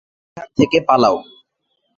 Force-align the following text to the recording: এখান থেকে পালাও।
এখান 0.37 0.49
থেকে 0.57 0.77
পালাও। 0.87 1.17